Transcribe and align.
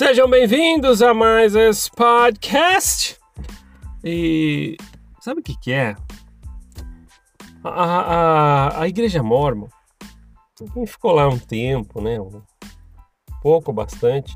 Sejam 0.00 0.30
bem-vindos 0.30 1.02
a 1.02 1.12
mais 1.12 1.54
esse 1.54 1.90
podcast. 1.90 3.18
E 4.02 4.78
sabe 5.20 5.40
o 5.40 5.42
que, 5.42 5.54
que 5.54 5.72
é? 5.72 5.94
A, 7.62 7.68
a, 7.68 8.80
a 8.80 8.88
Igreja 8.88 9.22
Mormon, 9.22 9.68
quem 10.72 10.86
ficou 10.86 11.12
lá 11.12 11.28
um 11.28 11.38
tempo, 11.38 12.00
né? 12.00 12.18
Um 12.18 12.40
pouco, 13.42 13.74
bastante, 13.74 14.34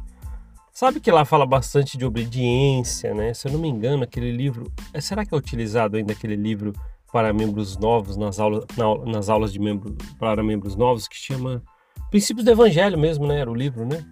sabe 0.70 1.00
que 1.00 1.10
lá 1.10 1.24
fala 1.24 1.46
bastante 1.46 1.96
de 1.96 2.04
obediência, 2.04 3.14
né? 3.14 3.32
Se 3.32 3.48
eu 3.48 3.52
não 3.52 3.58
me 3.58 3.68
engano, 3.68 4.04
aquele 4.04 4.32
livro. 4.32 4.70
É, 4.92 5.00
será 5.00 5.24
que 5.24 5.34
é 5.34 5.38
utilizado 5.38 5.96
ainda 5.96 6.12
aquele 6.12 6.36
livro 6.36 6.74
para 7.10 7.32
membros 7.32 7.78
novos 7.78 8.18
nas 8.18 8.38
aulas, 8.38 8.66
na, 8.76 9.10
nas 9.10 9.30
aulas 9.30 9.50
de 9.50 9.58
membro, 9.58 9.96
para 10.18 10.42
membros 10.42 10.76
novos 10.76 11.08
que 11.08 11.16
chama 11.16 11.62
Princípios 12.10 12.44
do 12.44 12.50
Evangelho 12.50 12.98
mesmo, 12.98 13.26
né? 13.26 13.40
Era 13.40 13.50
o 13.50 13.54
livro, 13.54 13.86
né? 13.86 14.04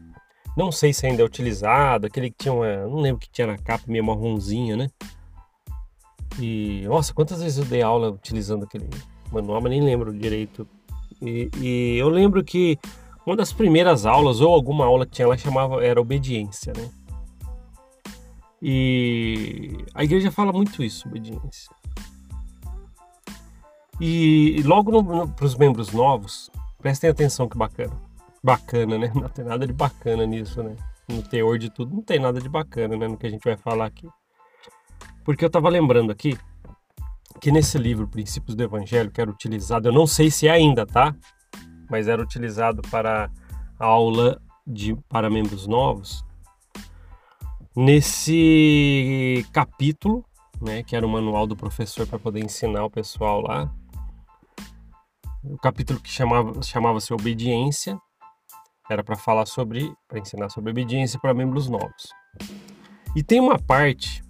Não 0.56 0.70
sei 0.70 0.92
se 0.92 1.06
ainda 1.06 1.22
é 1.22 1.24
utilizado, 1.24 2.06
aquele 2.06 2.30
que 2.30 2.36
tinha 2.38 2.52
uma. 2.52 2.86
Não 2.86 3.00
lembro 3.00 3.20
que 3.20 3.30
tinha 3.30 3.46
na 3.46 3.56
capa, 3.56 3.84
meio 3.86 4.04
marronzinha, 4.04 4.76
né? 4.76 4.90
E. 6.38 6.82
Nossa, 6.86 7.14
quantas 7.14 7.42
vezes 7.42 7.58
eu 7.58 7.64
dei 7.64 7.82
aula 7.82 8.10
utilizando 8.10 8.64
aquele 8.64 8.88
manual, 9.30 9.60
mas 9.62 9.70
nem 9.70 9.82
lembro 9.82 10.12
direito. 10.12 10.68
E, 11.22 11.50
e 11.56 11.96
eu 11.98 12.08
lembro 12.08 12.44
que 12.44 12.78
uma 13.26 13.36
das 13.36 13.52
primeiras 13.52 14.04
aulas, 14.04 14.40
ou 14.40 14.52
alguma 14.52 14.84
aula 14.84 15.06
que 15.06 15.12
tinha 15.12 15.28
lá, 15.28 15.36
chamava. 15.36 15.82
Era 15.84 16.00
obediência, 16.00 16.72
né? 16.76 16.90
E 18.60 19.78
a 19.94 20.04
igreja 20.04 20.30
fala 20.30 20.52
muito 20.52 20.82
isso, 20.84 21.08
obediência. 21.08 21.74
E 24.00 24.62
logo 24.64 25.26
para 25.28 25.46
os 25.46 25.56
membros 25.56 25.92
novos, 25.92 26.50
prestem 26.78 27.08
atenção 27.08 27.48
que 27.48 27.56
bacana 27.56 28.11
bacana, 28.42 28.98
né? 28.98 29.12
Não 29.14 29.28
tem 29.28 29.44
nada 29.44 29.66
de 29.66 29.72
bacana 29.72 30.26
nisso, 30.26 30.62
né? 30.62 30.76
No 31.08 31.22
teor 31.22 31.58
de 31.58 31.68
tudo, 31.68 31.94
não 31.94 32.02
tem 32.02 32.18
nada 32.18 32.40
de 32.40 32.48
bacana, 32.48 32.96
né? 32.96 33.08
No 33.08 33.18
que 33.18 33.26
a 33.26 33.30
gente 33.30 33.44
vai 33.44 33.56
falar 33.56 33.86
aqui. 33.86 34.08
Porque 35.24 35.44
eu 35.44 35.50
tava 35.50 35.68
lembrando 35.68 36.10
aqui 36.10 36.38
que 37.40 37.50
nesse 37.50 37.76
livro, 37.76 38.06
Princípios 38.06 38.54
do 38.54 38.62
Evangelho, 38.62 39.10
que 39.10 39.20
era 39.20 39.30
utilizado, 39.30 39.88
eu 39.88 39.92
não 39.92 40.06
sei 40.06 40.30
se 40.30 40.46
é 40.46 40.50
ainda, 40.50 40.86
tá? 40.86 41.14
Mas 41.90 42.06
era 42.06 42.22
utilizado 42.22 42.82
para 42.82 43.30
aula 43.78 44.40
de, 44.66 44.94
para 45.08 45.28
membros 45.28 45.66
novos. 45.66 46.24
Nesse 47.74 49.44
capítulo, 49.52 50.24
né, 50.60 50.82
que 50.82 50.94
era 50.94 51.06
o 51.06 51.10
manual 51.10 51.46
do 51.46 51.56
professor 51.56 52.06
para 52.06 52.18
poder 52.18 52.44
ensinar 52.44 52.84
o 52.84 52.90
pessoal 52.90 53.40
lá, 53.40 53.74
o 55.42 55.58
capítulo 55.58 55.98
que 55.98 56.08
chamava 56.08 56.62
chamava-se 56.62 57.12
Obediência, 57.12 57.98
era 58.90 59.02
para 59.02 59.16
falar 59.16 59.46
sobre, 59.46 59.92
para 60.08 60.18
ensinar 60.18 60.48
sobre 60.48 60.70
obediência 60.70 61.18
para 61.20 61.34
membros 61.34 61.68
novos. 61.68 62.12
E 63.14 63.22
tem 63.22 63.40
uma 63.40 63.58
parte, 63.58 64.22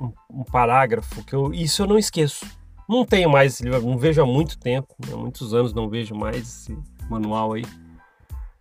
um, 0.00 0.12
um, 0.30 0.44
parágrafo 0.44 1.24
que 1.24 1.34
eu, 1.34 1.52
isso 1.52 1.82
eu 1.82 1.86
não 1.86 1.98
esqueço. 1.98 2.46
Não 2.88 3.04
tenho 3.04 3.30
mais 3.30 3.54
esse 3.54 3.62
livro, 3.62 3.82
não 3.82 3.96
vejo 3.96 4.22
há 4.22 4.26
muito 4.26 4.58
tempo, 4.58 4.94
há 5.12 5.16
muitos 5.16 5.54
anos 5.54 5.72
não 5.72 5.88
vejo 5.88 6.14
mais 6.14 6.36
esse 6.36 6.78
manual 7.08 7.52
aí. 7.52 7.64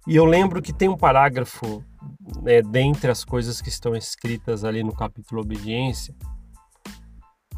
E 0.08 0.16
eu 0.16 0.26
lembro 0.26 0.62
que 0.62 0.74
tem 0.74 0.90
um 0.90 0.98
parágrafo, 0.98 1.84
né, 2.42 2.62
dentre 2.62 3.12
as 3.12 3.24
coisas 3.24 3.62
que 3.62 3.70
estão 3.70 3.96
escritas 3.96 4.64
ali 4.64 4.84
no 4.84 4.96
capítulo 4.96 5.42
obediência, 5.42 6.16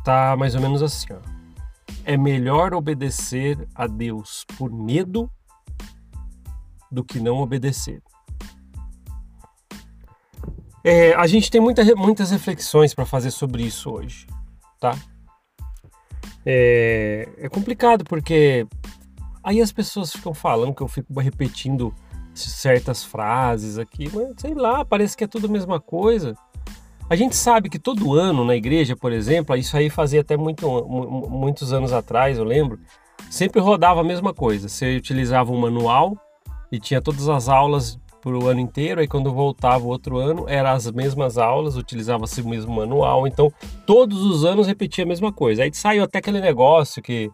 tá 0.04 0.36
mais 0.38 0.56
ou 0.56 0.62
menos 0.62 0.82
assim, 0.82 1.08
ó. 1.12 1.20
É 2.06 2.18
melhor 2.18 2.74
obedecer 2.74 3.68
a 3.74 3.88
Deus 3.88 4.46
por 4.58 4.70
medo 4.70 5.32
do 6.94 7.04
que 7.04 7.20
não 7.20 7.38
obedecer. 7.38 8.02
É, 10.84 11.14
a 11.14 11.26
gente 11.28 11.50
tem 11.50 11.62
muita, 11.62 11.84
muitas 11.96 12.30
reflexões 12.30 12.94
para 12.94 13.06
fazer 13.06 13.31
sobre 13.31 13.64
isso 13.64 13.90
hoje, 13.90 14.28
tá? 14.80 14.98
É, 16.46 17.30
é, 17.38 17.50
complicado 17.50 18.03
porque 18.03 18.68
aí 19.42 19.62
as 19.62 19.72
pessoas 19.72 20.12
ficam 20.12 20.34
falando 20.34 20.76
que 20.76 20.84
eu 20.84 20.90
fico 20.90 21.18
repetindo 21.22 21.96
certas 22.36 23.02
frases 23.02 23.78
aqui, 23.78 24.09
mas 24.14 24.34
sei 24.38 24.53
lá, 24.53 24.84
parece 24.84 25.16
que 25.16 25.24
é 25.24 25.28
tudo 25.28 25.48
a 25.48 25.50
mesma 25.50 25.80
coisa. 25.80 26.36
A 27.09 27.16
gente 27.16 27.36
sabe 27.36 27.70
que 27.70 27.80
todo 27.80 28.14
ano 28.14 28.44
na 28.44 28.56
igreja, 28.56 28.96
por 28.96 29.14
exemplo, 29.14 29.56
isso 29.56 29.78
aí 29.78 29.90
fazia 29.90 30.20
até 30.20 30.36
muito, 30.36 30.68
muitos 31.30 31.72
anos 31.72 31.94
atrás, 31.94 32.38
eu 32.38 32.44
lembro, 32.44 32.80
sempre 33.30 33.62
rodava 33.62 34.02
a 34.02 34.03
mesma 34.03 34.34
coisa. 34.34 34.68
Você 34.68 34.98
utilizava 34.98 35.52
um 35.52 35.59
manual 35.59 36.18
e 36.73 36.79
tinha 36.79 37.00
todas 37.00 37.29
as 37.29 37.47
aulas 37.47 38.00
para 38.19 38.35
o 38.35 38.47
ano 38.47 38.59
inteiro. 38.59 39.00
Aí 39.00 39.07
quando 39.07 39.31
voltava 39.31 39.84
o 39.84 39.89
outro 39.89 40.17
ano, 40.17 40.45
eram 40.50 40.72
as 40.72 40.89
mesmas 40.91 41.38
aulas, 41.38 41.78
utilizava-se 41.78 42.41
o 42.41 42.50
mesmo 42.50 42.73
manual. 42.73 43.28
Então 43.28 43.53
todos 43.85 44.19
os 44.23 44.44
anos 44.44 44.66
repetia 44.66 45.03
a 45.03 45.07
mesma 45.07 45.31
coisa. 45.31 45.61
Aí 45.61 45.69
saiu 45.72 46.03
até 46.03 46.17
aquele 46.17 46.41
negócio 46.41 47.00
que 47.00 47.29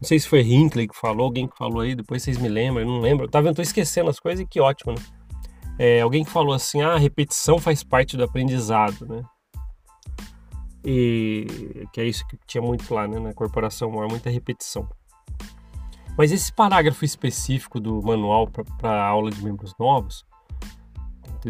não 0.00 0.06
sei 0.06 0.20
se 0.20 0.28
foi 0.28 0.42
Hinckley 0.42 0.86
que 0.86 0.96
falou, 0.96 1.24
alguém 1.24 1.48
que 1.48 1.56
falou 1.56 1.80
aí, 1.80 1.96
depois 1.96 2.22
vocês 2.22 2.38
me 2.38 2.48
lembram, 2.48 2.82
eu 2.82 2.86
não 2.86 3.00
lembro. 3.00 3.28
Tá 3.28 3.40
vendo? 3.40 3.56
Tô 3.56 3.62
esquecendo 3.62 4.08
as 4.08 4.20
coisas 4.20 4.44
e 4.44 4.46
que 4.46 4.60
ótimo, 4.60 4.92
né? 4.92 5.02
É, 5.76 6.00
alguém 6.00 6.24
que 6.24 6.30
falou 6.30 6.54
assim: 6.54 6.82
ah, 6.82 6.92
a 6.92 6.98
repetição 6.98 7.58
faz 7.58 7.82
parte 7.82 8.16
do 8.16 8.22
aprendizado, 8.22 9.06
né? 9.08 9.22
E 10.84 11.84
que 11.92 12.00
é 12.00 12.04
isso 12.04 12.24
que 12.28 12.38
tinha 12.46 12.62
muito 12.62 12.94
lá, 12.94 13.08
né? 13.08 13.18
Na 13.18 13.34
corporação 13.34 13.90
maior, 13.90 14.08
muita 14.08 14.30
repetição. 14.30 14.88
Mas 16.16 16.30
esse 16.30 16.52
parágrafo 16.52 17.04
específico 17.04 17.80
do 17.80 18.00
manual 18.02 18.48
para 18.48 18.90
a 18.90 19.06
aula 19.06 19.30
de 19.30 19.42
membros 19.42 19.74
novos, 19.78 20.24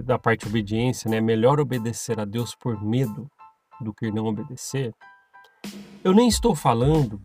da 0.02 0.18
parte 0.18 0.46
obediência, 0.46 1.08
né? 1.08 1.20
Melhor 1.20 1.60
obedecer 1.60 2.18
a 2.18 2.24
Deus 2.24 2.54
por 2.54 2.82
medo 2.82 3.30
do 3.80 3.92
que 3.92 4.10
não 4.10 4.26
obedecer. 4.26 4.92
Eu 6.02 6.12
nem 6.12 6.28
estou 6.28 6.54
falando 6.54 7.20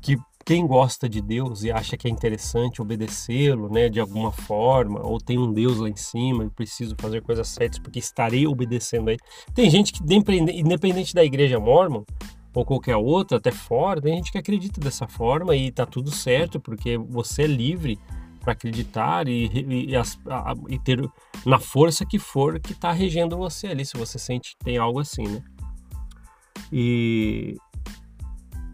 que 0.00 0.16
quem 0.44 0.64
gosta 0.64 1.08
de 1.08 1.20
Deus 1.20 1.64
e 1.64 1.72
acha 1.72 1.96
que 1.96 2.06
é 2.06 2.10
interessante 2.10 2.80
obedecê-lo, 2.80 3.68
né, 3.68 3.88
de 3.88 3.98
alguma 3.98 4.30
forma, 4.30 5.04
ou 5.04 5.18
tem 5.18 5.36
um 5.36 5.52
Deus 5.52 5.78
lá 5.78 5.88
em 5.88 5.96
cima 5.96 6.44
e 6.44 6.50
preciso 6.50 6.94
fazer 7.00 7.20
coisas 7.20 7.48
certas 7.48 7.80
porque 7.80 7.98
estarei 7.98 8.46
obedecendo 8.46 9.08
a 9.08 9.12
ele. 9.12 9.20
Tem 9.52 9.68
gente 9.68 9.92
que, 9.92 10.00
independente 10.04 11.12
da 11.12 11.24
igreja 11.24 11.58
mormon, 11.58 12.04
ou 12.56 12.64
qualquer 12.64 12.96
outra, 12.96 13.36
até 13.36 13.52
fora, 13.52 14.00
tem 14.00 14.16
gente 14.16 14.32
que 14.32 14.38
acredita 14.38 14.80
dessa 14.80 15.06
forma 15.06 15.54
e 15.54 15.70
tá 15.70 15.84
tudo 15.84 16.10
certo, 16.10 16.58
porque 16.58 16.96
você 16.96 17.42
é 17.42 17.46
livre 17.46 17.98
para 18.40 18.54
acreditar 18.54 19.28
e, 19.28 19.46
e, 19.46 19.90
e, 19.90 19.96
as, 19.96 20.18
a, 20.26 20.54
e, 20.70 20.78
ter 20.78 21.06
na 21.44 21.58
força 21.58 22.06
que 22.06 22.18
for 22.18 22.58
que 22.58 22.72
está 22.72 22.92
regendo 22.92 23.36
você 23.36 23.66
ali, 23.66 23.84
se 23.84 23.94
você 23.98 24.18
sente 24.18 24.56
que 24.56 24.64
tem 24.64 24.78
algo 24.78 25.00
assim, 25.00 25.28
né? 25.28 25.44
E, 26.72 27.58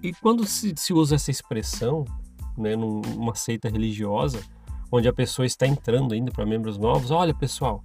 e 0.00 0.12
quando 0.12 0.46
se, 0.46 0.72
se 0.76 0.92
usa 0.92 1.16
essa 1.16 1.32
expressão, 1.32 2.04
né, 2.56 2.76
numa 2.76 3.34
seita 3.34 3.68
religiosa, 3.68 4.40
onde 4.92 5.08
a 5.08 5.12
pessoa 5.12 5.44
está 5.44 5.66
entrando 5.66 6.14
ainda 6.14 6.30
para 6.30 6.46
membros 6.46 6.78
novos, 6.78 7.10
olha 7.10 7.34
pessoal, 7.34 7.82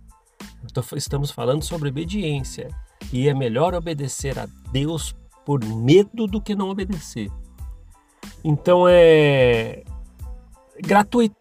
tô, 0.72 0.96
estamos 0.96 1.32
falando 1.32 1.64
sobre 1.64 1.90
obediência 1.90 2.70
e 3.12 3.28
é 3.28 3.34
melhor 3.34 3.74
obedecer 3.74 4.38
a 4.38 4.46
Deus 4.72 5.16
por 5.48 5.64
medo 5.64 6.28
do 6.28 6.42
que 6.42 6.54
não 6.54 6.70
obedecer. 6.70 7.32
Então 8.44 8.86
é 8.86 9.82
gratuito. 10.84 11.38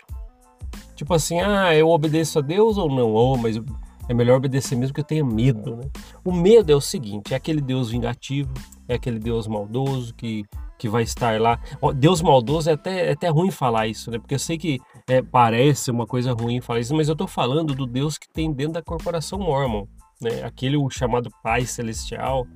Tipo 0.94 1.12
assim, 1.12 1.40
ah, 1.40 1.74
eu 1.74 1.88
obedeço 1.88 2.38
a 2.38 2.42
Deus 2.42 2.78
ou 2.78 2.88
não? 2.88 3.12
Oh, 3.12 3.36
mas 3.36 3.60
é 4.08 4.14
melhor 4.14 4.36
obedecer 4.36 4.76
mesmo 4.76 4.94
que 4.94 5.00
eu 5.00 5.04
tenha 5.04 5.24
medo, 5.24 5.74
né? 5.74 5.90
O 6.24 6.30
medo 6.30 6.70
é 6.70 6.76
o 6.76 6.80
seguinte, 6.80 7.34
é 7.34 7.36
aquele 7.36 7.60
Deus 7.60 7.90
vingativo, 7.90 8.54
é 8.86 8.94
aquele 8.94 9.18
Deus 9.18 9.48
maldoso 9.48 10.14
que, 10.14 10.44
que 10.78 10.88
vai 10.88 11.02
estar 11.02 11.40
lá. 11.40 11.58
Deus 11.96 12.22
maldoso 12.22 12.70
é 12.70 12.74
até, 12.74 13.08
é 13.08 13.12
até 13.12 13.28
ruim 13.28 13.50
falar 13.50 13.88
isso, 13.88 14.08
né? 14.12 14.20
Porque 14.20 14.36
eu 14.36 14.38
sei 14.38 14.56
que 14.56 14.78
é, 15.08 15.20
parece 15.20 15.90
uma 15.90 16.06
coisa 16.06 16.32
ruim 16.32 16.60
falar 16.60 16.78
isso, 16.78 16.94
mas 16.94 17.08
eu 17.08 17.16
tô 17.16 17.26
falando 17.26 17.74
do 17.74 17.86
Deus 17.86 18.16
que 18.16 18.28
tem 18.32 18.52
dentro 18.52 18.74
da 18.74 18.82
corporação 18.82 19.40
mormon, 19.40 19.84
né? 20.22 20.44
Aquele 20.44 20.76
o 20.76 20.88
chamado 20.88 21.28
Pai 21.42 21.66
Celestial, 21.66 22.46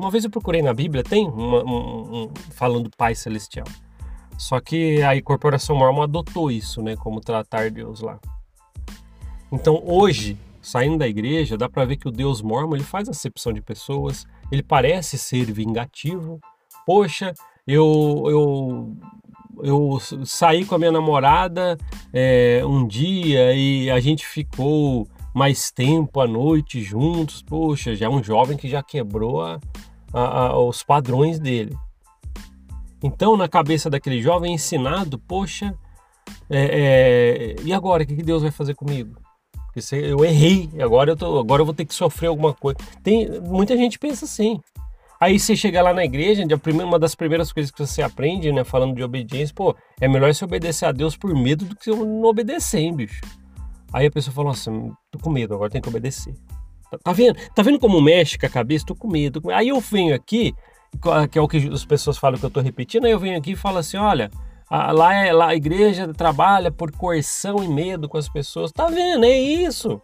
uma 0.00 0.10
vez 0.10 0.24
eu 0.24 0.30
procurei 0.30 0.62
na 0.62 0.72
Bíblia, 0.72 1.04
tem 1.04 1.28
uma, 1.28 1.62
um, 1.62 2.22
um, 2.22 2.30
falando 2.52 2.90
Pai 2.96 3.14
Celestial. 3.14 3.66
Só 4.38 4.58
que 4.58 5.02
a 5.02 5.20
Corporação 5.22 5.76
Mormon 5.76 6.02
adotou 6.02 6.50
isso, 6.50 6.82
né? 6.82 6.96
Como 6.96 7.20
tratar 7.20 7.70
Deus 7.70 8.00
lá. 8.00 8.18
Então 9.52 9.82
hoje, 9.84 10.38
saindo 10.62 10.96
da 10.96 11.06
igreja, 11.06 11.58
dá 11.58 11.68
para 11.68 11.84
ver 11.84 11.96
que 11.96 12.08
o 12.08 12.10
Deus 12.10 12.40
Mormon 12.40 12.76
ele 12.76 12.84
faz 12.84 13.08
acepção 13.08 13.52
de 13.52 13.60
pessoas, 13.60 14.26
ele 14.50 14.62
parece 14.62 15.18
ser 15.18 15.52
vingativo. 15.52 16.40
Poxa, 16.86 17.34
eu, 17.66 18.24
eu, 18.26 18.96
eu 19.62 19.98
saí 20.24 20.64
com 20.64 20.74
a 20.74 20.78
minha 20.78 20.92
namorada 20.92 21.76
é, 22.10 22.62
um 22.64 22.86
dia 22.86 23.54
e 23.54 23.90
a 23.90 24.00
gente 24.00 24.26
ficou 24.26 25.06
mais 25.34 25.70
tempo 25.70 26.20
à 26.20 26.26
noite 26.26 26.80
juntos. 26.80 27.42
Poxa, 27.42 27.94
já 27.94 28.06
é 28.06 28.08
um 28.08 28.24
jovem 28.24 28.56
que 28.56 28.68
já 28.68 28.82
quebrou 28.82 29.42
a, 29.42 29.60
a, 30.12 30.46
a, 30.46 30.58
os 30.58 30.82
padrões 30.82 31.38
dele. 31.38 31.76
Então, 33.02 33.36
na 33.36 33.48
cabeça 33.48 33.88
daquele 33.88 34.20
jovem 34.20 34.54
ensinado, 34.54 35.18
poxa, 35.18 35.74
é, 36.48 37.54
é, 37.56 37.56
e 37.64 37.72
agora? 37.72 38.02
O 38.02 38.06
que 38.06 38.22
Deus 38.22 38.42
vai 38.42 38.50
fazer 38.50 38.74
comigo? 38.74 39.16
Porque 39.66 39.80
se 39.80 39.96
eu 39.96 40.24
errei, 40.24 40.68
agora 40.80 41.12
eu, 41.12 41.16
tô, 41.16 41.38
agora 41.38 41.62
eu 41.62 41.66
vou 41.66 41.74
ter 41.74 41.84
que 41.84 41.94
sofrer 41.94 42.26
alguma 42.26 42.52
coisa. 42.52 42.78
Tem, 43.02 43.40
muita 43.40 43.76
gente 43.76 43.98
pensa 43.98 44.24
assim. 44.24 44.60
Aí 45.20 45.38
você 45.38 45.54
chega 45.54 45.82
lá 45.82 45.92
na 45.92 46.04
igreja, 46.04 46.42
uma 46.82 46.98
das 46.98 47.14
primeiras 47.14 47.52
coisas 47.52 47.70
que 47.70 47.86
você 47.86 48.02
aprende, 48.02 48.50
né, 48.50 48.64
falando 48.64 48.96
de 48.96 49.04
obediência, 49.04 49.54
pô, 49.54 49.76
é 50.00 50.08
melhor 50.08 50.34
você 50.34 50.44
obedecer 50.44 50.86
a 50.86 50.92
Deus 50.92 51.14
por 51.14 51.34
medo 51.34 51.66
do 51.66 51.76
que 51.76 51.90
não 51.90 52.24
obedecer, 52.24 52.80
hein, 52.80 52.96
bicho. 52.96 53.20
Aí 53.92 54.06
a 54.06 54.10
pessoa 54.10 54.32
fala, 54.34 54.48
nossa, 54.48 54.72
tô 55.10 55.18
com 55.18 55.30
medo, 55.30 55.54
agora 55.54 55.70
tem 55.70 55.80
que 55.80 55.88
obedecer. 55.88 56.34
Tá, 56.98 57.12
vendo? 57.12 57.38
Tá 57.54 57.62
vendo 57.62 57.78
como 57.78 58.00
mexe 58.00 58.38
com 58.38 58.46
a 58.46 58.50
cabeça? 58.50 58.86
Tô 58.86 58.94
com 58.94 59.08
medo. 59.08 59.42
Aí 59.50 59.68
eu 59.68 59.80
venho 59.80 60.14
aqui, 60.14 60.54
que 61.30 61.38
é 61.38 61.42
o 61.42 61.48
que 61.48 61.68
as 61.68 61.84
pessoas 61.84 62.18
falam 62.18 62.38
que 62.38 62.44
eu 62.44 62.50
tô 62.50 62.60
repetindo, 62.60 63.04
aí 63.04 63.12
eu 63.12 63.18
venho 63.18 63.38
aqui 63.38 63.52
e 63.52 63.56
falo 63.56 63.78
assim, 63.78 63.96
olha, 63.96 64.30
a, 64.68 64.92
lá, 64.92 65.14
é, 65.14 65.32
lá 65.32 65.48
a 65.48 65.54
igreja 65.54 66.12
trabalha 66.14 66.70
por 66.70 66.92
coerção 66.92 67.62
e 67.62 67.68
medo 67.68 68.08
com 68.08 68.16
as 68.16 68.28
pessoas. 68.28 68.72
Tá 68.72 68.88
vendo? 68.88 69.24
É 69.24 69.38
isso. 69.38 70.00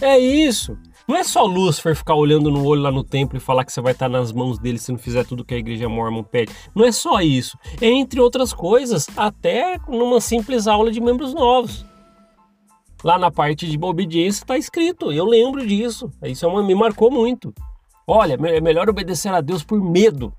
É 0.00 0.18
isso. 0.18 0.76
Não 1.08 1.16
é 1.16 1.22
só 1.22 1.44
Lúcifer 1.44 1.94
ficar 1.94 2.14
olhando 2.14 2.50
no 2.50 2.64
olho 2.64 2.82
lá 2.82 2.90
no 2.90 3.04
templo 3.04 3.38
e 3.38 3.40
falar 3.40 3.64
que 3.64 3.72
você 3.72 3.80
vai 3.80 3.92
estar 3.92 4.08
nas 4.08 4.32
mãos 4.32 4.58
dele 4.58 4.78
se 4.78 4.90
não 4.90 4.98
fizer 4.98 5.24
tudo 5.24 5.44
que 5.44 5.54
a 5.54 5.58
igreja 5.58 5.88
mormon 5.88 6.24
pede. 6.24 6.52
Não 6.74 6.84
é 6.84 6.90
só 6.90 7.20
isso. 7.20 7.56
É 7.80 7.86
entre 7.86 8.20
outras 8.20 8.52
coisas, 8.52 9.06
até 9.16 9.78
numa 9.88 10.20
simples 10.20 10.66
aula 10.66 10.90
de 10.90 11.00
membros 11.00 11.32
novos. 11.32 11.86
Lá 13.04 13.18
na 13.18 13.30
parte 13.30 13.68
de 13.68 13.78
obediência 13.80 14.42
está 14.42 14.56
escrito, 14.56 15.12
eu 15.12 15.24
lembro 15.24 15.66
disso. 15.66 16.10
Isso 16.22 16.44
é 16.44 16.48
uma, 16.48 16.62
me 16.62 16.74
marcou 16.74 17.10
muito. 17.10 17.54
Olha, 18.06 18.34
é 18.34 18.60
melhor 18.60 18.88
obedecer 18.88 19.32
a 19.32 19.40
Deus 19.40 19.62
por 19.62 19.80
medo 19.80 20.32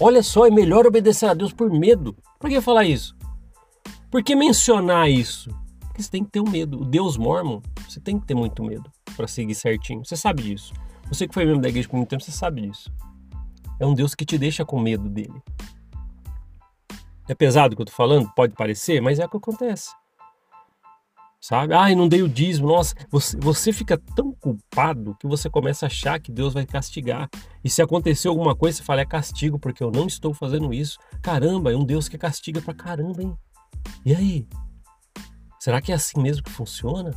Olha 0.00 0.22
só, 0.22 0.46
é 0.46 0.50
melhor 0.50 0.86
obedecer 0.86 1.28
a 1.28 1.34
Deus 1.34 1.52
por 1.52 1.68
medo. 1.70 2.16
Por 2.38 2.48
que 2.48 2.60
falar 2.60 2.84
isso? 2.84 3.16
Por 4.10 4.22
que 4.22 4.36
mencionar 4.36 5.10
isso? 5.10 5.50
Porque 5.80 6.02
você 6.02 6.10
tem 6.10 6.24
que 6.24 6.30
ter 6.30 6.40
um 6.40 6.48
medo. 6.48 6.82
O 6.82 6.84
Deus 6.84 7.16
mormon, 7.16 7.60
você 7.88 7.98
tem 7.98 8.18
que 8.18 8.24
ter 8.24 8.34
muito 8.34 8.62
medo 8.62 8.88
para 9.16 9.26
seguir 9.26 9.56
certinho. 9.56 10.04
Você 10.04 10.16
sabe 10.16 10.44
disso. 10.44 10.72
Você 11.08 11.26
que 11.26 11.34
foi 11.34 11.44
membro 11.44 11.62
da 11.62 11.68
igreja 11.68 11.88
por 11.88 11.96
muito 11.96 12.10
tempo, 12.10 12.22
você 12.22 12.30
sabe 12.30 12.62
disso. 12.62 12.92
É 13.80 13.86
um 13.86 13.92
Deus 13.92 14.14
que 14.14 14.24
te 14.24 14.38
deixa 14.38 14.64
com 14.64 14.78
medo 14.78 15.08
dele. 15.08 15.42
É 17.28 17.34
pesado 17.34 17.72
o 17.72 17.76
que 17.76 17.82
eu 17.82 17.86
tô 17.86 17.92
falando? 17.92 18.30
Pode 18.36 18.54
parecer, 18.54 19.00
mas 19.02 19.18
é 19.18 19.24
o 19.24 19.28
que 19.28 19.36
acontece 19.36 19.90
sabe? 21.40 21.74
Ai, 21.74 21.94
não 21.94 22.08
dei 22.08 22.22
o 22.22 22.28
dízimo. 22.28 22.68
Nossa, 22.68 22.94
você, 23.10 23.36
você 23.36 23.72
fica 23.72 23.96
tão 24.14 24.32
culpado 24.32 25.16
que 25.20 25.26
você 25.26 25.48
começa 25.48 25.86
a 25.86 25.88
achar 25.88 26.20
que 26.20 26.32
Deus 26.32 26.54
vai 26.54 26.66
castigar. 26.66 27.28
E 27.64 27.70
se 27.70 27.80
acontecer 27.82 28.28
alguma 28.28 28.54
coisa, 28.54 28.78
você 28.78 28.84
fala, 28.84 29.00
é 29.00 29.06
castigo 29.06 29.58
porque 29.58 29.82
eu 29.82 29.90
não 29.90 30.06
estou 30.06 30.34
fazendo 30.34 30.72
isso. 30.72 30.98
Caramba, 31.22 31.72
é 31.72 31.76
um 31.76 31.84
Deus 31.84 32.08
que 32.08 32.18
castiga 32.18 32.60
pra 32.60 32.74
caramba, 32.74 33.22
hein? 33.22 33.36
E 34.04 34.14
aí? 34.14 34.48
Será 35.58 35.80
que 35.80 35.92
é 35.92 35.94
assim 35.94 36.20
mesmo 36.20 36.42
que 36.42 36.50
funciona? 36.50 37.12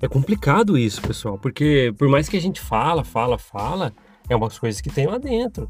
É 0.00 0.06
complicado 0.06 0.78
isso, 0.78 1.02
pessoal, 1.02 1.38
porque 1.38 1.92
por 1.98 2.08
mais 2.08 2.28
que 2.28 2.36
a 2.36 2.40
gente 2.40 2.60
fala, 2.60 3.02
fala, 3.02 3.36
fala, 3.36 3.92
é 4.28 4.36
umas 4.36 4.56
coisas 4.56 4.80
que 4.80 4.90
tem 4.90 5.06
lá 5.06 5.18
dentro. 5.18 5.68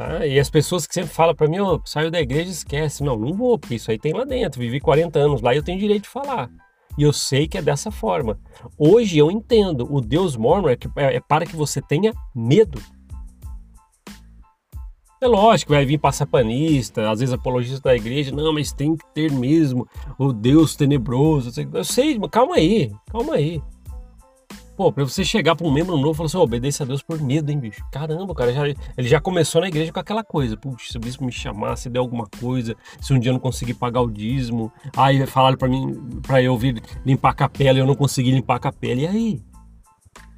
Tá? 0.00 0.26
E 0.26 0.40
as 0.40 0.48
pessoas 0.48 0.86
que 0.86 0.94
sempre 0.94 1.10
falam 1.10 1.34
para 1.34 1.46
mim, 1.46 1.60
oh, 1.60 1.78
saiu 1.84 2.10
da 2.10 2.18
igreja 2.18 2.50
esquece. 2.50 3.04
Não, 3.04 3.18
não 3.18 3.34
vou, 3.34 3.58
porque 3.58 3.74
isso 3.74 3.90
aí 3.90 3.98
tem 3.98 4.14
lá 4.14 4.24
dentro. 4.24 4.58
Vivi 4.58 4.80
40 4.80 5.18
anos 5.18 5.42
lá 5.42 5.52
e 5.52 5.58
eu 5.58 5.62
tenho 5.62 5.78
direito 5.78 6.04
de 6.04 6.08
falar. 6.08 6.48
E 6.96 7.02
eu 7.02 7.12
sei 7.12 7.46
que 7.46 7.58
é 7.58 7.62
dessa 7.62 7.90
forma. 7.90 8.40
Hoje 8.78 9.18
eu 9.18 9.30
entendo, 9.30 9.86
o 9.94 10.00
Deus 10.00 10.36
mormon 10.36 10.70
é, 10.70 10.78
é, 10.96 11.16
é 11.16 11.20
para 11.20 11.44
que 11.44 11.54
você 11.54 11.82
tenha 11.82 12.14
medo. 12.34 12.80
É 15.20 15.26
lógico, 15.26 15.74
vai 15.74 15.84
vir 15.84 15.98
passapanista, 15.98 17.10
às 17.10 17.20
vezes 17.20 17.34
apologista 17.34 17.90
da 17.90 17.94
igreja, 17.94 18.34
não, 18.34 18.54
mas 18.54 18.72
tem 18.72 18.96
que 18.96 19.04
ter 19.12 19.30
mesmo 19.30 19.86
o 20.18 20.32
Deus 20.32 20.74
tenebroso. 20.74 21.52
Eu 21.74 21.84
sei, 21.84 22.18
calma 22.30 22.54
aí, 22.54 22.90
calma 23.12 23.34
aí. 23.34 23.60
Pô, 24.80 24.90
pra 24.90 25.04
você 25.04 25.22
chegar 25.22 25.54
pra 25.54 25.66
um 25.66 25.70
membro 25.70 25.94
novo 25.94 26.12
e 26.12 26.16
falar 26.16 26.26
assim, 26.28 26.38
obedeça 26.38 26.84
a 26.84 26.86
Deus 26.86 27.02
por 27.02 27.20
medo, 27.20 27.50
hein, 27.50 27.58
bicho? 27.58 27.84
Caramba, 27.92 28.34
cara, 28.34 28.50
já, 28.50 28.66
ele 28.66 29.08
já 29.08 29.20
começou 29.20 29.60
na 29.60 29.68
igreja 29.68 29.92
com 29.92 30.00
aquela 30.00 30.24
coisa. 30.24 30.56
Puxa, 30.56 30.92
se 30.92 30.96
o 30.96 31.00
bispo 31.00 31.22
me 31.22 31.30
chamar, 31.30 31.76
se 31.76 31.90
der 31.90 31.98
alguma 31.98 32.26
coisa, 32.40 32.74
se 32.98 33.12
um 33.12 33.18
dia 33.18 33.28
eu 33.28 33.34
não 33.34 33.40
conseguir 33.40 33.74
pagar 33.74 34.00
o 34.00 34.10
dízimo, 34.10 34.72
aí 34.96 35.26
falaram 35.26 35.58
pra 35.58 35.68
mim, 35.68 36.18
pra 36.22 36.42
eu 36.42 36.56
vir 36.56 36.82
limpar 37.04 37.28
a 37.28 37.34
capela 37.34 37.78
e 37.78 37.82
eu 37.82 37.86
não 37.86 37.94
consegui 37.94 38.30
limpar 38.30 38.56
a 38.56 38.58
capela. 38.58 39.02
E 39.02 39.06
aí? 39.06 39.42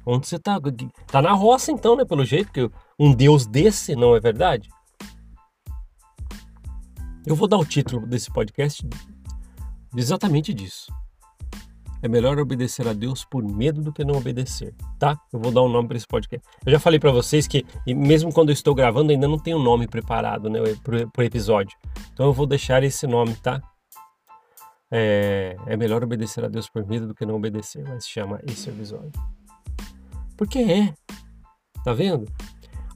Onde 0.05 0.27
você 0.27 0.37
tá? 0.37 0.59
Tá 1.07 1.21
na 1.21 1.31
roça 1.31 1.71
então, 1.71 1.95
né, 1.95 2.03
pelo 2.03 2.25
jeito, 2.25 2.51
que 2.51 2.69
um 2.99 3.13
Deus 3.13 3.45
desse, 3.45 3.95
não 3.95 4.13
é 4.13 4.19
verdade? 4.19 4.67
Eu 7.25 7.37
vou 7.37 7.47
dar 7.47 7.59
o 7.59 7.65
título 7.65 8.05
desse 8.05 8.29
podcast 8.29 8.85
exatamente 9.95 10.53
disso. 10.53 10.91
É 12.03 12.07
melhor 12.09 12.37
obedecer 12.37 12.85
a 12.85 12.91
Deus 12.91 13.23
por 13.23 13.41
medo 13.41 13.81
do 13.81 13.93
que 13.93 14.03
não 14.03 14.15
obedecer, 14.15 14.75
tá? 14.99 15.17
Eu 15.31 15.39
vou 15.39 15.53
dar 15.53 15.61
um 15.61 15.69
nome 15.69 15.87
para 15.87 15.95
esse 15.95 16.05
podcast. 16.05 16.45
Eu 16.65 16.73
já 16.73 16.77
falei 16.77 16.99
para 16.99 17.13
vocês 17.13 17.47
que, 17.47 17.65
mesmo 17.87 18.33
quando 18.33 18.49
eu 18.49 18.53
estou 18.53 18.75
gravando, 18.75 19.13
ainda 19.13 19.25
não 19.25 19.39
tem 19.39 19.55
um 19.55 19.63
nome 19.63 19.87
preparado, 19.87 20.49
né, 20.49 20.59
pro, 20.83 21.23
episódio. 21.23 21.77
Então 22.11 22.25
eu 22.25 22.33
vou 22.33 22.45
deixar 22.45 22.83
esse 22.83 23.07
nome, 23.07 23.33
tá? 23.35 23.61
É, 24.91 25.55
é 25.65 25.77
melhor 25.77 26.03
obedecer 26.03 26.43
a 26.43 26.49
Deus 26.49 26.67
por 26.67 26.85
medo 26.85 27.07
do 27.07 27.15
que 27.15 27.25
não 27.25 27.35
obedecer, 27.35 27.85
mas 27.87 28.05
chama 28.05 28.37
esse 28.45 28.69
episódio. 28.69 29.13
Porque 30.35 30.59
é. 30.59 30.93
Tá 31.85 31.93
vendo? 31.93 32.25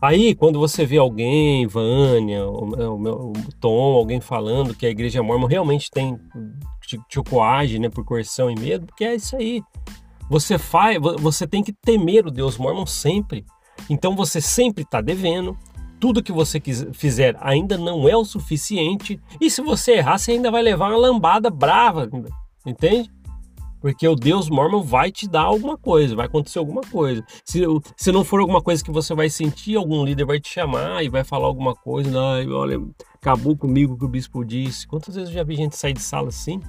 Aí, 0.01 0.35
quando 0.35 0.59
você 0.59 0.85
vê 0.85 0.97
alguém, 0.97 1.65
Vânia, 1.65 2.45
o, 2.45 2.69
o, 2.69 3.31
o 3.31 3.33
Tom, 3.59 3.95
alguém 3.95 4.21
falando 4.21 4.75
que 4.75 4.85
a 4.85 4.89
igreja 4.89 5.23
mormon 5.23 5.47
realmente 5.47 5.89
tem 5.89 6.19
te, 6.85 6.99
te 7.09 7.21
coage, 7.23 7.79
né, 7.79 7.89
por 7.89 8.05
coerção 8.05 8.49
e 8.49 8.55
medo, 8.55 8.85
porque 8.85 9.03
é 9.03 9.15
isso 9.15 9.35
aí. 9.35 9.61
Você 10.29 10.57
faz, 10.57 10.97
você 11.19 11.47
tem 11.47 11.63
que 11.63 11.73
temer 11.73 12.27
o 12.27 12.31
Deus 12.31 12.57
mormon 12.57 12.85
sempre. 12.85 13.45
Então 13.89 14.15
você 14.15 14.39
sempre 14.39 14.83
está 14.83 15.01
devendo. 15.01 15.57
Tudo 15.99 16.21
que 16.21 16.31
você 16.31 16.61
fizer 16.93 17.35
ainda 17.39 17.77
não 17.77 18.07
é 18.07 18.15
o 18.15 18.23
suficiente. 18.23 19.19
E 19.41 19.49
se 19.49 19.61
você 19.61 19.93
errar, 19.93 20.19
você 20.19 20.33
ainda 20.33 20.51
vai 20.51 20.61
levar 20.61 20.89
uma 20.89 20.97
lambada 20.97 21.49
brava, 21.49 22.07
entende? 22.65 23.09
Porque 23.79 24.07
o 24.07 24.15
Deus 24.15 24.49
Mormon 24.49 24.81
vai 24.81 25.11
te 25.11 25.27
dar 25.27 25.43
alguma 25.43 25.77
coisa, 25.77 26.15
vai 26.15 26.25
acontecer 26.25 26.59
alguma 26.59 26.81
coisa. 26.81 27.23
Se, 27.45 27.61
se 27.95 28.11
não 28.11 28.23
for 28.23 28.39
alguma 28.39 28.61
coisa 28.61 28.83
que 28.83 28.91
você 28.91 29.13
vai 29.13 29.29
sentir, 29.29 29.75
algum 29.75 30.03
líder 30.03 30.25
vai 30.25 30.39
te 30.39 30.49
chamar 30.49 31.03
e 31.03 31.09
vai 31.09 31.23
falar 31.23 31.45
alguma 31.45 31.75
coisa. 31.75 32.09
Não, 32.09 32.57
olha, 32.57 32.79
acabou 33.15 33.55
comigo 33.55 33.97
que 33.97 34.05
o 34.05 34.09
bispo 34.09 34.43
disse. 34.43 34.87
Quantas 34.87 35.15
vezes 35.15 35.29
eu 35.29 35.35
já 35.35 35.43
vi 35.43 35.55
gente 35.55 35.75
sair 35.75 35.93
de 35.93 36.01
sala 36.01 36.29
assim? 36.29 36.61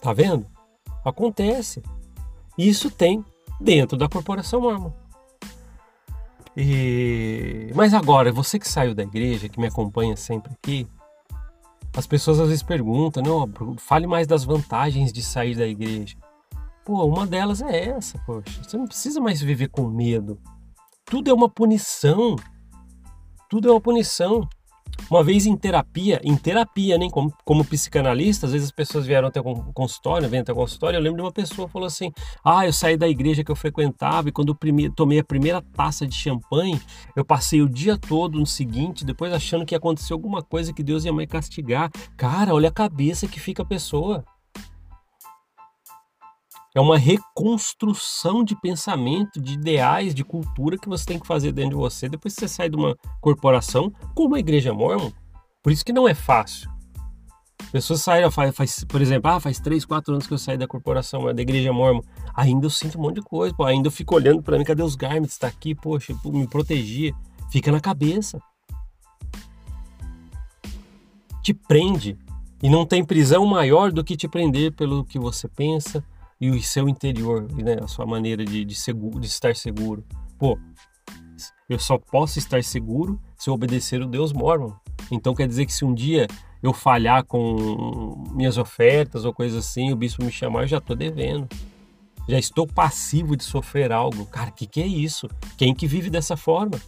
Tá 0.00 0.12
vendo? 0.12 0.46
Acontece. 1.04 1.82
Isso 2.58 2.90
tem 2.90 3.24
dentro 3.60 3.96
da 3.96 4.08
corporação 4.08 4.60
Mormon. 4.60 4.92
E... 6.56 7.70
Mas 7.74 7.94
agora, 7.94 8.32
você 8.32 8.58
que 8.58 8.68
saiu 8.68 8.94
da 8.94 9.02
igreja, 9.02 9.48
que 9.48 9.60
me 9.60 9.66
acompanha 9.66 10.16
sempre 10.16 10.52
aqui, 10.52 10.86
as 11.96 12.06
pessoas 12.06 12.38
às 12.40 12.48
vezes 12.48 12.62
perguntam, 12.62 13.22
não, 13.22 13.76
fale 13.78 14.06
mais 14.06 14.26
das 14.26 14.44
vantagens 14.44 15.12
de 15.12 15.22
sair 15.22 15.56
da 15.56 15.66
igreja. 15.66 16.16
Pô, 16.84 17.04
uma 17.04 17.26
delas 17.26 17.60
é 17.60 17.90
essa, 17.90 18.18
poxa. 18.24 18.62
Você 18.62 18.76
não 18.76 18.86
precisa 18.86 19.20
mais 19.20 19.40
viver 19.40 19.68
com 19.68 19.88
medo. 19.88 20.40
Tudo 21.04 21.30
é 21.30 21.34
uma 21.34 21.48
punição. 21.48 22.36
Tudo 23.48 23.68
é 23.68 23.72
uma 23.72 23.80
punição. 23.80 24.48
Uma 25.10 25.22
vez 25.22 25.46
em 25.46 25.56
terapia, 25.56 26.20
em 26.24 26.36
terapia, 26.36 26.98
nem 26.98 27.08
né, 27.08 27.12
como, 27.12 27.32
como 27.44 27.64
psicanalista, 27.64 28.46
às 28.46 28.52
vezes 28.52 28.68
as 28.68 28.72
pessoas 28.72 29.06
vieram 29.06 29.28
até 29.28 29.40
o 29.40 29.72
consultório, 29.72 30.28
vêm 30.28 30.40
até 30.40 30.52
o 30.52 30.56
consultório, 30.56 30.96
eu 30.96 31.00
lembro 31.00 31.18
de 31.18 31.22
uma 31.22 31.32
pessoa 31.32 31.66
que 31.66 31.72
falou 31.72 31.86
assim, 31.86 32.12
ah, 32.44 32.66
eu 32.66 32.72
saí 32.72 32.96
da 32.96 33.08
igreja 33.08 33.44
que 33.44 33.50
eu 33.50 33.56
frequentava 33.56 34.28
e 34.28 34.32
quando 34.32 34.56
eu 34.62 34.92
tomei 34.92 35.18
a 35.18 35.24
primeira 35.24 35.62
taça 35.62 36.06
de 36.06 36.14
champanhe, 36.14 36.80
eu 37.16 37.24
passei 37.24 37.62
o 37.62 37.68
dia 37.68 37.96
todo 37.96 38.38
no 38.38 38.46
seguinte, 38.46 39.04
depois 39.04 39.32
achando 39.32 39.64
que 39.64 39.74
ia 39.74 39.78
acontecer 39.78 40.12
alguma 40.12 40.42
coisa 40.42 40.72
que 40.72 40.82
Deus 40.82 41.04
ia 41.04 41.12
me 41.12 41.26
castigar. 41.26 41.90
Cara, 42.16 42.54
olha 42.54 42.68
a 42.68 42.72
cabeça 42.72 43.26
que 43.26 43.38
fica 43.38 43.62
a 43.62 43.66
pessoa. 43.66 44.24
É 46.74 46.80
uma 46.80 46.96
reconstrução 46.96 48.44
de 48.44 48.54
pensamento, 48.60 49.40
de 49.40 49.54
ideais, 49.54 50.14
de 50.14 50.22
cultura 50.22 50.78
que 50.78 50.88
você 50.88 51.04
tem 51.04 51.18
que 51.18 51.26
fazer 51.26 51.52
dentro 51.52 51.70
de 51.70 51.76
você 51.76 52.08
depois 52.08 52.34
que 52.34 52.40
você 52.40 52.48
sai 52.48 52.68
de 52.68 52.76
uma 52.76 52.96
corporação 53.20 53.92
como 54.14 54.36
a 54.36 54.40
igreja 54.40 54.72
mormon. 54.72 55.10
Por 55.62 55.72
isso 55.72 55.84
que 55.84 55.92
não 55.92 56.08
é 56.08 56.14
fácil. 56.14 56.70
Pessoas 57.72 58.02
saíram, 58.02 58.30
faz, 58.30 58.54
faz, 58.54 58.84
por 58.84 59.00
exemplo, 59.00 59.30
ah, 59.30 59.38
faz 59.38 59.60
3, 59.60 59.84
4 59.84 60.14
anos 60.14 60.26
que 60.26 60.32
eu 60.32 60.38
saí 60.38 60.56
da 60.56 60.66
corporação, 60.66 61.32
da 61.32 61.42
igreja 61.42 61.72
mormon. 61.72 62.02
Ainda 62.34 62.66
eu 62.66 62.70
sinto 62.70 62.98
um 62.98 63.02
monte 63.02 63.16
de 63.16 63.22
coisa, 63.22 63.54
pô, 63.54 63.64
ainda 63.64 63.88
eu 63.88 63.92
fico 63.92 64.14
olhando 64.14 64.42
para 64.42 64.58
mim, 64.58 64.64
cadê 64.64 64.82
os 64.82 64.96
garments? 64.96 65.38
Tá 65.38 65.46
aqui, 65.46 65.74
poxa, 65.74 66.14
me 66.24 66.46
protegia. 66.48 67.12
Fica 67.50 67.70
na 67.70 67.80
cabeça. 67.80 68.40
Te 71.42 71.52
prende. 71.52 72.18
E 72.62 72.68
não 72.68 72.84
tem 72.84 73.04
prisão 73.04 73.46
maior 73.46 73.92
do 73.92 74.02
que 74.02 74.16
te 74.16 74.28
prender 74.28 74.72
pelo 74.72 75.04
que 75.04 75.18
você 75.18 75.48
pensa, 75.48 76.04
e 76.40 76.50
o 76.50 76.62
seu 76.62 76.88
interior, 76.88 77.46
né, 77.52 77.78
a 77.82 77.86
sua 77.86 78.06
maneira 78.06 78.44
de, 78.44 78.64
de, 78.64 78.74
seguro, 78.74 79.20
de 79.20 79.26
estar 79.26 79.54
seguro. 79.54 80.04
Pô, 80.38 80.58
eu 81.68 81.78
só 81.78 81.98
posso 81.98 82.38
estar 82.38 82.62
seguro 82.64 83.20
se 83.36 83.50
eu 83.50 83.54
obedecer 83.54 84.00
o 84.00 84.06
Deus 84.06 84.32
mormon. 84.32 84.72
Então 85.10 85.34
quer 85.34 85.46
dizer 85.46 85.66
que 85.66 85.72
se 85.72 85.84
um 85.84 85.92
dia 85.92 86.26
eu 86.62 86.72
falhar 86.72 87.24
com 87.24 88.24
minhas 88.32 88.58
ofertas 88.58 89.24
ou 89.24 89.32
coisa 89.32 89.58
assim, 89.58 89.92
o 89.92 89.96
bispo 89.96 90.24
me 90.24 90.32
chamar, 90.32 90.62
eu 90.62 90.68
já 90.68 90.78
estou 90.78 90.96
devendo. 90.96 91.48
Já 92.28 92.38
estou 92.38 92.66
passivo 92.66 93.36
de 93.36 93.44
sofrer 93.44 93.92
algo. 93.92 94.24
Cara, 94.26 94.50
o 94.50 94.52
que, 94.52 94.66
que 94.66 94.80
é 94.80 94.86
isso? 94.86 95.28
Quem 95.56 95.74
que 95.74 95.86
vive 95.86 96.08
dessa 96.08 96.36
forma? 96.36 96.80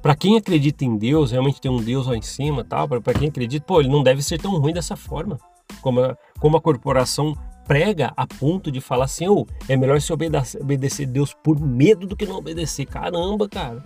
Para 0.00 0.14
quem 0.14 0.36
acredita 0.36 0.84
em 0.84 0.96
Deus, 0.96 1.30
realmente 1.30 1.60
tem 1.60 1.70
um 1.70 1.82
Deus 1.82 2.06
lá 2.06 2.16
em 2.16 2.22
cima, 2.22 2.62
tal, 2.62 2.86
para 2.86 3.14
quem 3.14 3.28
acredita, 3.28 3.64
pô, 3.64 3.80
ele 3.80 3.88
não 3.88 4.02
deve 4.02 4.22
ser 4.22 4.38
tão 4.38 4.58
ruim 4.58 4.72
dessa 4.72 4.96
forma. 4.96 5.38
Como 5.84 6.00
a, 6.00 6.16
como 6.40 6.56
a 6.56 6.62
corporação 6.62 7.36
prega 7.66 8.10
a 8.16 8.26
ponto 8.26 8.72
de 8.72 8.80
falar 8.80 9.04
assim, 9.04 9.28
oh, 9.28 9.44
é 9.68 9.76
melhor 9.76 10.00
se 10.00 10.10
obedecer, 10.14 10.62
obedecer 10.62 11.06
Deus 11.06 11.34
por 11.34 11.60
medo 11.60 12.06
do 12.06 12.16
que 12.16 12.24
não 12.24 12.36
obedecer. 12.36 12.86
Caramba, 12.86 13.46
cara. 13.46 13.84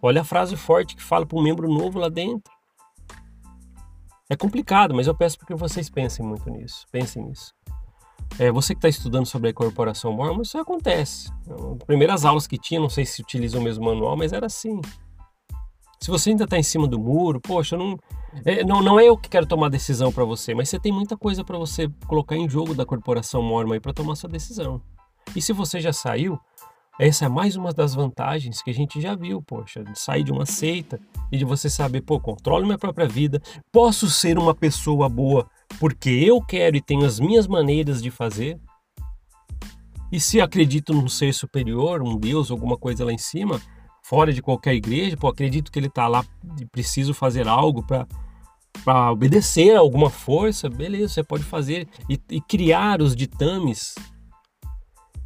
Olha 0.00 0.20
a 0.20 0.24
frase 0.24 0.54
forte 0.54 0.94
que 0.94 1.02
fala 1.02 1.26
para 1.26 1.36
um 1.36 1.42
membro 1.42 1.68
novo 1.68 1.98
lá 1.98 2.08
dentro. 2.08 2.52
É 4.28 4.36
complicado, 4.36 4.94
mas 4.94 5.08
eu 5.08 5.14
peço 5.14 5.38
para 5.38 5.48
que 5.48 5.54
vocês 5.56 5.90
pensem 5.90 6.24
muito 6.24 6.48
nisso. 6.48 6.86
Pensem 6.92 7.24
nisso. 7.24 7.52
É, 8.38 8.52
você 8.52 8.72
que 8.72 8.78
está 8.78 8.88
estudando 8.88 9.26
sobre 9.26 9.50
a 9.50 9.52
corporação 9.52 10.12
mormon, 10.12 10.42
isso 10.42 10.56
acontece. 10.56 11.32
Primeiras 11.84 12.24
aulas 12.24 12.46
que 12.46 12.56
tinha, 12.56 12.78
não 12.78 12.88
sei 12.88 13.04
se 13.04 13.20
utiliza 13.20 13.58
o 13.58 13.60
mesmo 13.60 13.84
manual, 13.84 14.16
mas 14.16 14.32
era 14.32 14.46
assim. 14.46 14.80
Se 16.00 16.12
você 16.12 16.30
ainda 16.30 16.44
está 16.44 16.56
em 16.56 16.62
cima 16.62 16.86
do 16.86 16.96
muro, 16.96 17.40
poxa, 17.40 17.76
não, 17.76 17.98
é, 18.44 18.64
não, 18.64 18.82
não 18.82 18.98
é 18.98 19.06
eu 19.06 19.16
que 19.16 19.28
quero 19.28 19.46
tomar 19.46 19.68
decisão 19.68 20.12
para 20.12 20.24
você, 20.24 20.54
mas 20.54 20.68
você 20.68 20.78
tem 20.78 20.92
muita 20.92 21.16
coisa 21.16 21.44
para 21.44 21.58
você 21.58 21.88
colocar 22.06 22.36
em 22.36 22.48
jogo 22.48 22.74
da 22.74 22.86
corporação 22.86 23.42
mormon 23.42 23.74
aí 23.74 23.80
para 23.80 23.92
tomar 23.92 24.14
sua 24.16 24.28
decisão. 24.28 24.80
E 25.34 25.42
se 25.42 25.52
você 25.52 25.80
já 25.80 25.92
saiu, 25.92 26.38
essa 26.98 27.24
é 27.24 27.28
mais 27.28 27.56
uma 27.56 27.72
das 27.72 27.94
vantagens 27.94 28.62
que 28.62 28.70
a 28.70 28.74
gente 28.74 29.00
já 29.00 29.14
viu, 29.14 29.40
poxa, 29.42 29.82
de 29.82 29.98
sair 29.98 30.22
de 30.22 30.32
uma 30.32 30.44
seita 30.44 31.00
e 31.32 31.38
de 31.38 31.44
você 31.44 31.70
saber, 31.70 32.02
pô, 32.02 32.20
controlo 32.20 32.66
minha 32.66 32.78
própria 32.78 33.08
vida, 33.08 33.40
posso 33.72 34.10
ser 34.10 34.38
uma 34.38 34.54
pessoa 34.54 35.08
boa 35.08 35.48
porque 35.78 36.10
eu 36.10 36.42
quero 36.42 36.76
e 36.76 36.80
tenho 36.82 37.06
as 37.06 37.18
minhas 37.18 37.46
maneiras 37.46 38.02
de 38.02 38.10
fazer. 38.10 38.60
E 40.12 40.20
se 40.20 40.40
acredito 40.40 40.92
num 40.92 41.08
ser 41.08 41.32
superior, 41.32 42.02
um 42.02 42.18
Deus, 42.18 42.50
alguma 42.50 42.76
coisa 42.76 43.04
lá 43.04 43.12
em 43.12 43.18
cima, 43.18 43.60
fora 44.10 44.32
de 44.32 44.42
qualquer 44.42 44.74
igreja, 44.74 45.16
pô, 45.16 45.28
acredito 45.28 45.70
que 45.70 45.78
ele 45.78 45.86
está 45.86 46.08
lá 46.08 46.24
e 46.60 46.66
preciso 46.66 47.14
fazer 47.14 47.46
algo 47.46 47.80
para 47.80 48.08
para 48.84 49.12
obedecer 49.12 49.76
a 49.76 49.80
alguma 49.80 50.10
força, 50.10 50.68
beleza, 50.68 51.14
você 51.14 51.22
pode 51.22 51.44
fazer 51.44 51.88
e, 52.08 52.18
e 52.30 52.40
criar 52.40 53.00
os 53.02 53.14
ditames 53.14 53.94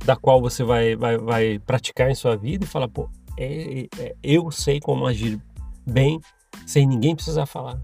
da 0.04 0.16
qual 0.16 0.40
você 0.40 0.64
vai, 0.64 0.96
vai, 0.96 1.16
vai 1.16 1.58
praticar 1.58 2.10
em 2.10 2.14
sua 2.14 2.36
vida 2.36 2.64
e 2.64 2.68
falar, 2.68 2.88
pô, 2.88 3.08
é, 3.38 3.86
é, 3.98 4.14
eu 4.22 4.50
sei 4.50 4.80
como 4.80 5.06
agir 5.06 5.40
bem 5.86 6.20
sem 6.66 6.86
ninguém 6.86 7.14
precisar 7.14 7.46
falar. 7.46 7.80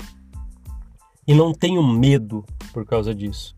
E 1.26 1.35
não 1.35 1.52
tenho 1.52 1.83
medo 1.83 2.45
por 2.73 2.85
causa 2.85 3.14
disso. 3.14 3.54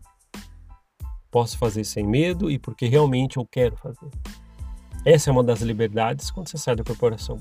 Posso 1.31 1.57
fazer 1.57 1.83
sem 1.83 2.05
medo 2.05 2.51
e 2.51 2.59
porque 2.59 2.85
realmente 2.85 3.37
eu 3.37 3.45
quero 3.45 3.75
fazer. 3.77 4.09
Essa 5.05 5.29
é 5.29 5.33
uma 5.33 5.43
das 5.43 5.61
liberdades 5.61 6.31
quando 6.31 6.49
você 6.49 6.57
sai 6.57 6.75
da 6.75 6.83
corporação. 6.83 7.37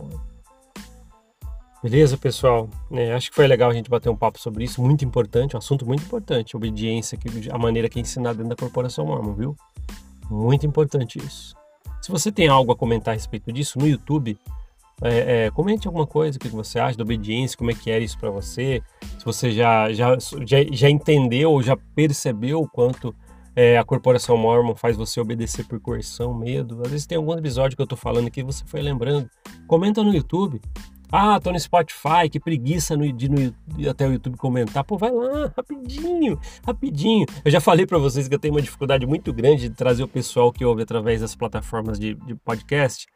Beleza, 1.82 2.16
pessoal? 2.16 2.68
É, 2.90 3.12
acho 3.12 3.30
que 3.30 3.36
foi 3.36 3.46
legal 3.46 3.70
a 3.70 3.74
gente 3.74 3.90
bater 3.90 4.08
um 4.08 4.16
papo 4.16 4.38
sobre 4.38 4.64
isso, 4.64 4.82
muito 4.82 5.04
importante, 5.04 5.54
um 5.54 5.58
assunto 5.58 5.86
muito 5.86 6.02
importante, 6.04 6.56
obediência, 6.56 7.18
a 7.50 7.58
maneira 7.58 7.88
que 7.88 7.98
é 7.98 8.02
ensinada 8.02 8.36
dentro 8.36 8.50
da 8.50 8.56
corporação 8.56 9.06
mormon, 9.06 9.34
viu? 9.34 9.56
Muito 10.30 10.66
importante 10.66 11.18
isso. 11.18 11.54
Se 12.00 12.10
você 12.10 12.32
tem 12.32 12.48
algo 12.48 12.72
a 12.72 12.76
comentar 12.76 13.12
a 13.12 13.14
respeito 13.14 13.52
disso 13.52 13.78
no 13.78 13.86
YouTube, 13.86 14.36
é, 15.00 15.46
é, 15.46 15.50
comente 15.50 15.86
alguma 15.86 16.06
coisa, 16.06 16.38
o 16.38 16.40
que 16.40 16.48
você 16.48 16.78
acha 16.78 16.96
da 16.96 17.02
obediência, 17.02 17.58
como 17.58 17.70
é 17.70 17.74
que 17.74 17.90
é 17.90 17.98
isso 17.98 18.18
para 18.18 18.30
você, 18.30 18.82
se 19.18 19.24
você 19.24 19.50
já, 19.50 19.92
já, 19.92 20.16
já, 20.44 20.58
já 20.70 20.90
entendeu 20.90 21.50
ou 21.50 21.62
já 21.62 21.76
percebeu 21.76 22.60
o 22.60 22.68
quanto 22.68 23.14
é, 23.54 23.78
a 23.78 23.84
corporação 23.84 24.36
Mormon 24.36 24.74
faz 24.74 24.96
você 24.96 25.20
obedecer 25.20 25.66
por 25.66 25.78
coerção, 25.80 26.34
medo. 26.34 26.80
Às 26.84 26.90
vezes 26.90 27.06
tem 27.06 27.16
algum 27.16 27.36
episódio 27.36 27.76
que 27.76 27.82
eu 27.82 27.86
tô 27.86 27.96
falando 27.96 28.26
aqui 28.26 28.42
você 28.42 28.64
foi 28.66 28.80
lembrando. 28.80 29.28
Comenta 29.66 30.02
no 30.02 30.14
YouTube. 30.14 30.60
Ah, 31.14 31.38
tô 31.38 31.52
no 31.52 31.60
Spotify, 31.60 32.30
que 32.30 32.40
preguiça 32.40 32.96
no, 32.96 33.12
de 33.12 33.28
no, 33.28 33.54
até 33.90 34.08
o 34.08 34.12
YouTube 34.12 34.38
comentar. 34.38 34.82
Pô, 34.82 34.96
vai 34.96 35.10
lá, 35.10 35.52
rapidinho, 35.54 36.40
rapidinho. 36.66 37.26
Eu 37.44 37.50
já 37.50 37.60
falei 37.60 37.84
para 37.84 37.98
vocês 37.98 38.26
que 38.26 38.34
eu 38.34 38.38
tenho 38.38 38.54
uma 38.54 38.62
dificuldade 38.62 39.06
muito 39.06 39.30
grande 39.30 39.68
de 39.68 39.74
trazer 39.74 40.02
o 40.02 40.08
pessoal 40.08 40.50
que 40.50 40.64
ouve 40.64 40.82
através 40.82 41.20
das 41.20 41.36
plataformas 41.36 41.98
de, 41.98 42.14
de 42.14 42.34
podcast 42.36 43.06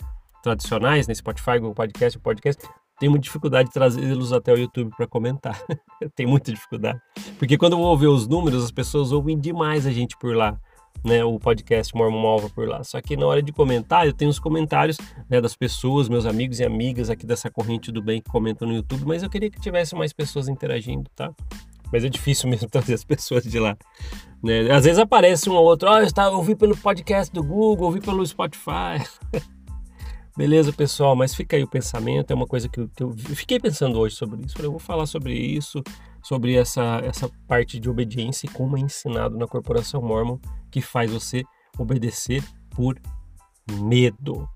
tradicionais, 0.43 1.09
né? 1.09 1.15
Spotify, 1.15 1.59
Google 1.59 1.75
Podcast, 1.75 2.19
Podcast. 2.19 2.69
Tenho 2.99 3.13
muita 3.13 3.25
dificuldade 3.25 3.69
de 3.69 3.75
trazê-los 3.75 4.33
até 4.33 4.53
o 4.53 4.57
YouTube 4.57 4.91
para 4.97 5.07
comentar. 5.07 5.61
Tenho 6.15 6.29
muita 6.29 6.53
dificuldade. 6.53 7.01
Porque 7.39 7.59
quando 7.59 7.75
eu 7.75 7.79
vou 7.79 7.97
ver 7.97 8.07
os 8.07 8.27
números, 8.27 8.65
as 8.65 8.71
pessoas 8.71 9.13
ouvem 9.13 9.39
demais 9.39 9.87
a 9.87 9.91
gente 9.91 10.17
por 10.17 10.35
lá 10.35 10.59
né, 11.05 11.25
o 11.25 11.39
podcast 11.39 11.95
Mormon 11.95 12.21
Malva 12.21 12.51
por 12.51 12.69
lá. 12.69 12.83
Só 12.85 13.01
que 13.01 13.17
na 13.17 13.27
hora 13.27 13.43
de 13.43 13.53
comentar, 13.53 14.07
eu 14.07 14.13
tenho 14.13 14.31
os 14.31 14.39
comentários 14.39 14.97
né, 15.29 15.41
das 15.41 15.57
pessoas, 15.57 16.09
meus 16.09 16.27
amigos 16.27 16.61
e 16.61 16.65
amigas 16.65 17.11
aqui 17.11 17.27
dessa 17.27 17.51
corrente 17.51 17.93
do 17.93 18.03
bem 18.03 18.21
que 18.21 18.31
comentam 18.31 18.67
no 18.67 18.75
YouTube, 18.75 19.05
mas 19.07 19.23
eu 19.23 19.31
queria 19.31 19.51
que 19.51 19.61
tivesse 19.61 19.95
mais 19.95 20.13
pessoas 20.13 20.49
interagindo, 20.49 21.09
tá? 21.15 21.33
Mas 21.93 22.05
é 22.05 22.09
difícil 22.09 22.49
mesmo 22.51 22.69
trazer 22.69 22.95
as 22.95 23.05
pessoas 23.05 23.45
de 23.45 23.59
lá. 23.59 23.77
Né? 24.43 24.71
Às 24.71 24.85
vezes 24.85 24.99
aparece 24.99 25.49
um 25.49 25.55
ou 25.55 25.65
outro, 25.65 25.89
oh, 25.91 25.99
eu, 25.99 26.05
estava, 26.05 26.35
eu 26.35 26.39
ouvi 26.39 26.55
pelo 26.55 26.77
podcast 26.77 27.33
do 27.33 27.43
Google, 27.43 27.87
ouvi 27.87 28.01
pelo 28.01 28.27
Spotify. 28.27 29.03
Beleza, 30.37 30.71
pessoal, 30.73 31.17
mas 31.17 31.35
fica 31.35 31.57
aí 31.57 31.63
o 31.63 31.69
pensamento, 31.69 32.31
é 32.31 32.35
uma 32.35 32.47
coisa 32.47 32.69
que 32.69 32.79
eu, 32.79 32.89
que 32.89 33.03
eu 33.03 33.11
fiquei 33.35 33.59
pensando 33.59 33.99
hoje 33.99 34.17
sobre 34.17 34.45
isso. 34.45 34.61
Eu 34.61 34.71
vou 34.71 34.79
falar 34.79 35.07
sobre 35.07 35.33
isso, 35.33 35.83
sobre 36.23 36.55
essa, 36.55 37.01
essa 37.05 37.31
parte 37.49 37.81
de 37.81 37.89
obediência 37.89 38.47
e 38.47 38.51
como 38.51 38.77
é 38.77 38.81
ensinado 38.81 39.39
na 39.39 39.47
corporação 39.47 40.03
Mormon 40.03 40.39
que 40.71 40.83
faz 40.83 41.11
você 41.11 41.43
obedecer 41.79 42.45
por 42.71 43.01
medo. 43.83 44.47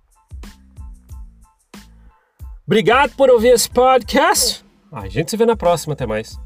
Obrigado 2.66 3.16
por 3.16 3.30
ouvir 3.30 3.48
esse 3.48 3.68
podcast. 3.70 4.64
A 4.92 5.08
gente 5.08 5.30
se 5.30 5.36
vê 5.36 5.46
na 5.46 5.56
próxima. 5.56 5.94
Até 5.94 6.06
mais. 6.06 6.38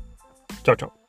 Tchau, 0.62 0.76
tchau. 0.76 1.03